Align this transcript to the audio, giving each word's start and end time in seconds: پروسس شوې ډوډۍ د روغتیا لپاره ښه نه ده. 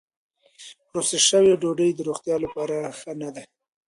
پروسس 0.89 1.21
شوې 1.29 1.53
ډوډۍ 1.61 1.89
د 1.95 1.99
روغتیا 2.07 2.35
لپاره 2.45 2.75
ښه 2.99 3.11
نه 3.21 3.29
ده. 3.35 3.43